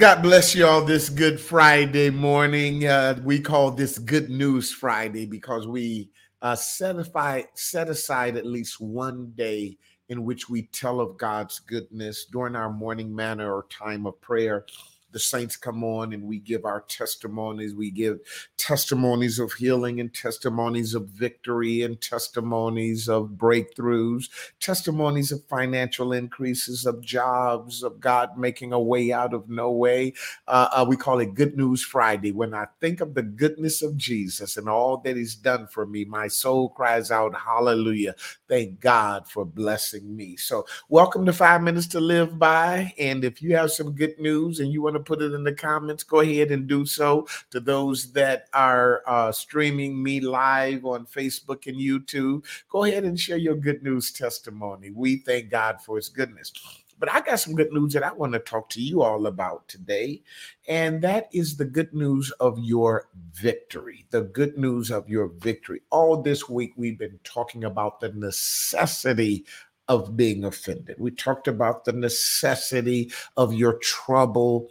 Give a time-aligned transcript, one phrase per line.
[0.00, 2.86] God bless you all this Good Friday morning.
[2.86, 6.08] Uh, we call this Good News Friday because we
[6.40, 9.76] uh, set, aside, set aside at least one day
[10.08, 14.64] in which we tell of God's goodness during our morning manna or time of prayer
[15.12, 17.74] the saints come on and we give our testimonies.
[17.74, 18.20] We give
[18.56, 24.28] testimonies of healing and testimonies of victory and testimonies of breakthroughs,
[24.60, 30.14] testimonies of financial increases, of jobs, of God making a way out of no way.
[30.46, 32.32] Uh, uh, we call it Good News Friday.
[32.32, 36.04] When I think of the goodness of Jesus and all that He's done for me,
[36.04, 38.14] my soul cries out, Hallelujah.
[38.48, 40.36] Thank God for blessing me.
[40.36, 42.92] So, welcome to Five Minutes to Live By.
[42.98, 45.44] And if you have some good news and you want to to put it in
[45.44, 47.26] the comments, go ahead and do so.
[47.50, 53.18] To those that are uh, streaming me live on Facebook and YouTube, go ahead and
[53.18, 54.90] share your good news testimony.
[54.90, 56.52] We thank God for his goodness.
[57.00, 59.66] But I got some good news that I want to talk to you all about
[59.68, 60.22] today.
[60.68, 64.04] And that is the good news of your victory.
[64.10, 65.80] The good news of your victory.
[65.88, 69.46] All this week, we've been talking about the necessity
[69.88, 70.96] of being offended.
[70.98, 74.70] We talked about the necessity of your trouble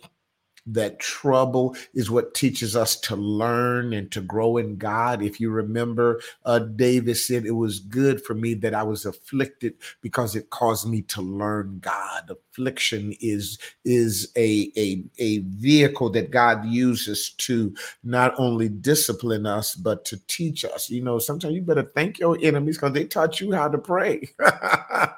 [0.73, 5.21] that trouble is what teaches us to learn and to grow in God.
[5.21, 9.75] If you remember, uh, David said, It was good for me that I was afflicted
[10.01, 12.29] because it caused me to learn God.
[12.29, 17.73] Affliction is, is a, a, a vehicle that God uses to
[18.03, 20.89] not only discipline us, but to teach us.
[20.89, 24.29] You know, sometimes you better thank your enemies because they taught you how to pray.
[24.39, 25.09] uh,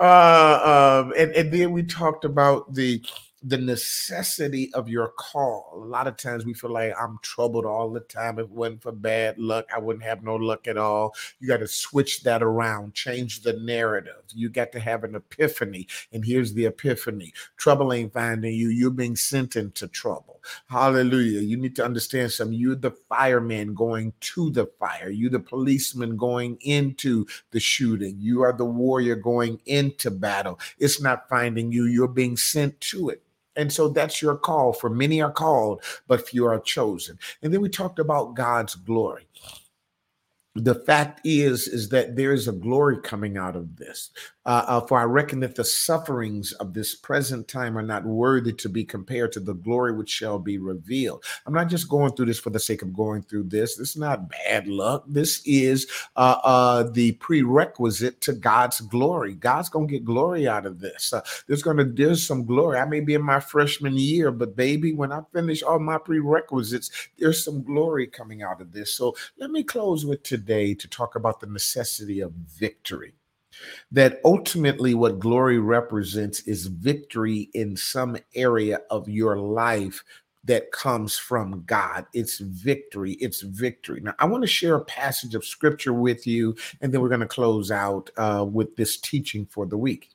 [0.00, 3.02] um, and, and then we talked about the
[3.42, 5.72] the necessity of your call.
[5.74, 8.38] A lot of times we feel like I'm troubled all the time.
[8.38, 11.14] If it wasn't for bad luck, I wouldn't have no luck at all.
[11.38, 14.22] You got to switch that around, change the narrative.
[14.34, 15.88] You got to have an epiphany.
[16.12, 20.42] And here's the epiphany trouble ain't finding you, you're being sent into trouble.
[20.68, 21.40] Hallelujah.
[21.40, 22.58] You need to understand something.
[22.58, 28.42] You're the fireman going to the fire, you're the policeman going into the shooting, you
[28.42, 30.58] are the warrior going into battle.
[30.78, 33.22] It's not finding you, you're being sent to it.
[33.60, 34.72] And so that's your call.
[34.72, 37.18] For many are called, but few are chosen.
[37.42, 39.26] And then we talked about God's glory
[40.56, 44.10] the fact is is that there is a glory coming out of this.
[44.46, 48.52] Uh, uh, for i reckon that the sufferings of this present time are not worthy
[48.54, 51.22] to be compared to the glory which shall be revealed.
[51.46, 53.76] I'm not just going through this for the sake of going through this.
[53.76, 55.04] This is not bad luck.
[55.06, 59.34] This is uh, uh the prerequisite to god's glory.
[59.34, 61.12] God's gonna get glory out of this.
[61.12, 62.78] Uh, there's gonna there's some glory.
[62.78, 66.90] I may be in my freshman year but baby when i finish all my prerequisites
[67.18, 68.94] there's some glory coming out of this.
[68.94, 73.12] So let me close with today today to talk about the necessity of victory.
[73.92, 80.02] That ultimately, what glory represents is victory in some area of your life
[80.44, 82.06] that comes from God.
[82.14, 83.12] It's victory.
[83.14, 84.00] It's victory.
[84.00, 87.20] Now, I want to share a passage of scripture with you, and then we're going
[87.20, 90.08] to close out uh, with this teaching for the week.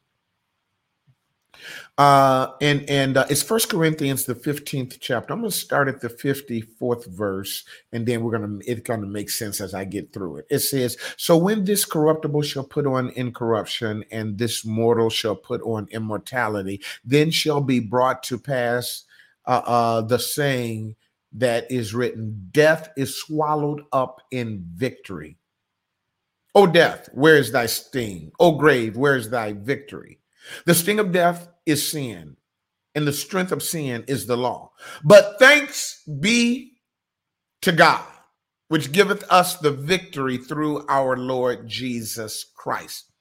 [1.97, 5.33] Uh, and and uh, it's First Corinthians the fifteenth chapter.
[5.33, 8.81] I'm going to start at the fifty fourth verse, and then we're going to it's
[8.81, 10.47] going to make sense as I get through it.
[10.49, 15.61] It says, "So when this corruptible shall put on incorruption, and this mortal shall put
[15.61, 19.05] on immortality, then shall be brought to pass
[19.45, 20.95] uh, uh, the saying
[21.31, 25.37] that is written: Death is swallowed up in victory."
[26.55, 28.31] O death, where is thy sting?
[28.39, 30.19] O grave, where is thy victory?
[30.65, 32.37] The sting of death is sin,
[32.93, 34.71] and the strength of sin is the law.
[35.03, 36.73] But thanks be
[37.61, 38.05] to God,
[38.67, 43.11] which giveth us the victory through our Lord Jesus Christ.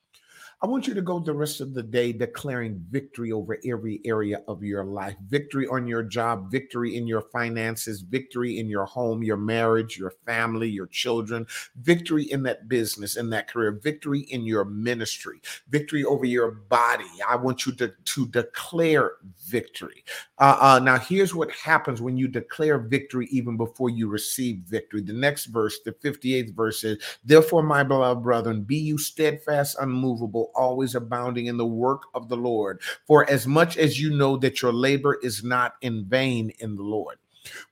[0.65, 4.41] I want you to go the rest of the day declaring victory over every area
[4.49, 9.23] of your life victory on your job, victory in your finances, victory in your home,
[9.23, 11.47] your marriage, your family, your children,
[11.83, 15.39] victory in that business, in that career, victory in your ministry,
[15.69, 17.05] victory over your body.
[17.29, 20.03] I want you to, to declare victory.
[20.39, 25.03] Uh, uh, now, here's what happens when you declare victory even before you receive victory.
[25.03, 30.53] The next verse, the 58th verse says, Therefore, my beloved brethren, be you steadfast, unmovable
[30.55, 32.81] always abounding in the work of the Lord.
[33.07, 36.83] For as much as you know that your labor is not in vain in the
[36.83, 37.19] Lord.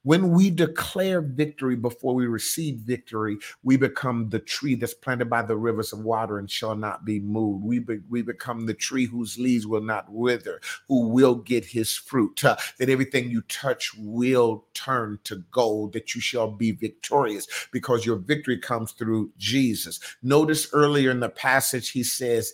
[0.02, 5.42] When we declare victory before we receive victory, we become the tree that's planted by
[5.42, 7.64] the rivers of water and shall not be moved.
[7.64, 11.96] We, be, we become the tree whose leaves will not wither, who will get his
[11.96, 17.46] fruit, uh, that everything you touch will turn to gold, that you shall be victorious
[17.72, 20.00] because your victory comes through Jesus.
[20.22, 22.52] Notice earlier in the passage, he says,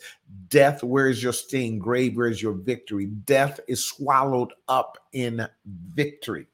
[0.48, 1.78] Death, where is your sting?
[1.78, 3.06] Grave, where is your victory?
[3.06, 5.48] Death is swallowed up in
[5.94, 6.46] victory.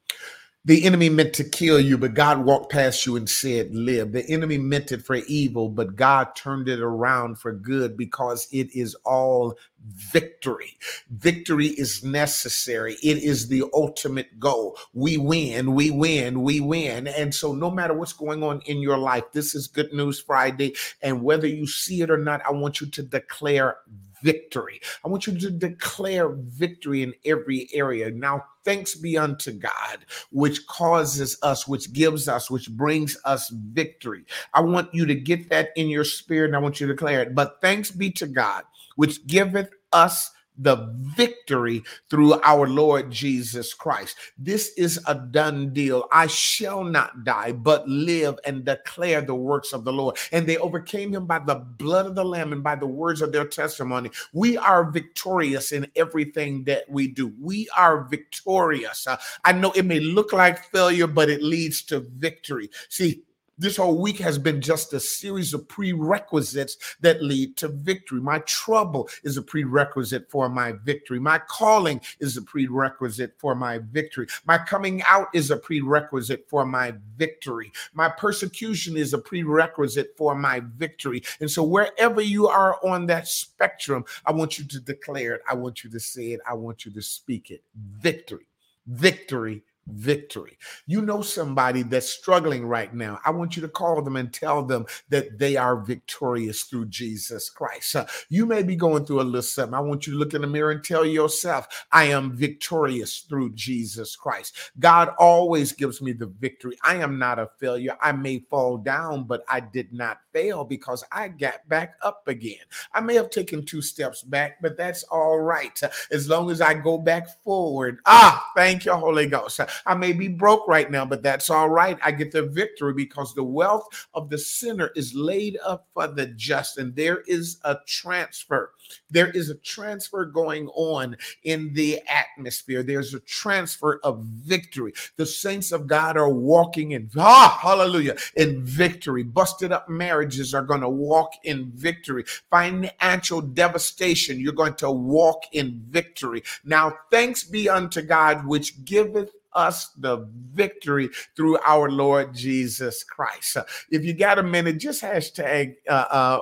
[0.65, 4.13] The enemy meant to kill you, but God walked past you and said, Live.
[4.13, 8.75] The enemy meant it for evil, but God turned it around for good because it
[8.75, 10.77] is all victory.
[11.11, 14.77] Victory is necessary, it is the ultimate goal.
[14.93, 17.07] We win, we win, we win.
[17.07, 20.75] And so, no matter what's going on in your life, this is Good News Friday.
[21.03, 23.77] And whether you see it or not, I want you to declare
[24.25, 24.81] victory.
[25.05, 28.09] I want you to declare victory in every area.
[28.09, 34.25] Now, thanks be unto God, which causes us, which gives us, which brings us victory.
[34.53, 37.21] I want you to get that in your spirit and I want you to declare
[37.21, 37.35] it.
[37.35, 38.63] But thanks be to God,
[38.95, 44.17] which giveth us the victory through our Lord Jesus Christ.
[44.37, 46.07] This is a done deal.
[46.11, 50.17] I shall not die, but live and declare the works of the Lord.
[50.31, 53.31] And they overcame him by the blood of the Lamb and by the words of
[53.31, 54.11] their testimony.
[54.33, 57.33] We are victorious in everything that we do.
[57.39, 59.07] We are victorious.
[59.07, 62.69] Uh, I know it may look like failure, but it leads to victory.
[62.89, 63.23] See,
[63.57, 68.19] this whole week has been just a series of prerequisites that lead to victory.
[68.19, 71.19] My trouble is a prerequisite for my victory.
[71.19, 74.27] My calling is a prerequisite for my victory.
[74.45, 77.71] My coming out is a prerequisite for my victory.
[77.93, 81.23] My persecution is a prerequisite for my victory.
[81.39, 85.41] And so, wherever you are on that spectrum, I want you to declare it.
[85.49, 86.41] I want you to say it.
[86.47, 87.63] I want you to speak it.
[87.75, 88.47] Victory,
[88.87, 90.57] victory, victory.
[90.87, 93.19] You know somebody that's struggling right now.
[93.25, 97.49] I want you to call them and tell them that they are victorious through Jesus
[97.49, 97.95] Christ.
[97.95, 99.73] Uh, you may be going through a little something.
[99.73, 103.51] I want you to look in the mirror and tell yourself, I am victorious through
[103.53, 104.55] Jesus Christ.
[104.79, 106.77] God always gives me the victory.
[106.83, 107.97] I am not a failure.
[108.01, 112.59] I may fall down, but I did not fail because I got back up again.
[112.93, 115.79] I may have taken two steps back, but that's all right.
[116.11, 117.99] As long as I go back forward.
[118.05, 119.59] Ah, thank you, Holy Ghost.
[119.85, 121.97] I may be broke right now, but that's all right.
[122.03, 126.27] I get the victory because the wealth of the sinner is laid up for the
[126.27, 128.71] just, and there is a transfer.
[129.09, 132.83] There is a transfer going on in the atmosphere.
[132.83, 134.93] There's a transfer of victory.
[135.15, 139.23] The saints of God are walking in, ah, hallelujah, in victory.
[139.23, 142.25] Busted up marriages are going to walk in victory.
[142.49, 146.43] Financial devastation, you're going to walk in victory.
[146.63, 153.57] Now, thanks be unto God, which giveth us the victory through our Lord Jesus Christ.
[153.89, 155.91] if you got a minute, just hashtag uh,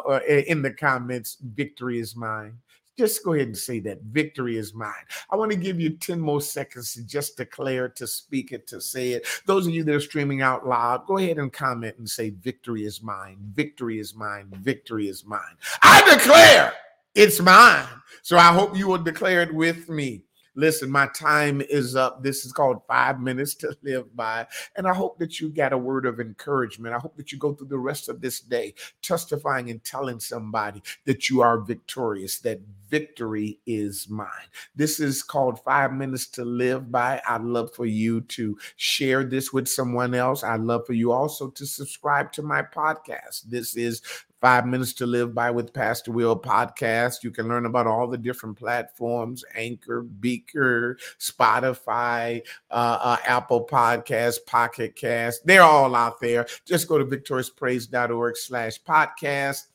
[0.06, 2.58] uh, in the comments, victory is mine.
[2.96, 4.92] Just go ahead and say that victory is mine.
[5.32, 8.80] I want to give you 10 more seconds to just declare, to speak it, to
[8.80, 9.26] say it.
[9.48, 12.86] Those of you that are streaming out loud, go ahead and comment and say, Victory
[12.86, 13.38] is mine.
[13.56, 14.48] Victory is mine.
[14.62, 15.58] Victory is mine.
[15.82, 16.74] I declare
[17.16, 17.88] it's mine.
[18.22, 20.22] So I hope you will declare it with me.
[20.56, 22.24] Listen, my time is up.
[22.24, 24.48] This is called Five Minutes to Live By.
[24.76, 26.96] And I hope that you got a word of encouragement.
[26.96, 30.84] I hope that you go through the rest of this day testifying and telling somebody
[31.06, 32.60] that you are victorious, that
[32.90, 34.28] victory is mine.
[34.76, 37.22] This is called Five Minutes to Live By.
[37.28, 40.44] I'd love for you to share this with someone else.
[40.44, 43.44] I'd love for you also to subscribe to my podcast.
[43.50, 44.02] This is
[44.44, 47.24] Five Minutes to Live By with Pastor Will podcast.
[47.24, 54.46] You can learn about all the different platforms Anchor, Breaker, Spotify, uh, uh, Apple Podcast,
[54.46, 55.46] Pocket Cast.
[55.46, 56.46] They're all out there.
[56.66, 59.68] Just go to victoriouspraise.org slash podcast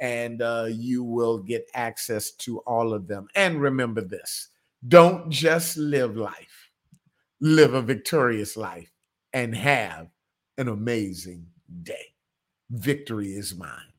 [0.00, 3.26] and uh, you will get access to all of them.
[3.34, 4.50] And remember this
[4.86, 6.70] don't just live life,
[7.40, 8.92] live a victorious life
[9.32, 10.08] and have
[10.58, 11.46] an amazing
[11.82, 12.12] day.
[12.68, 13.89] Victory is mine.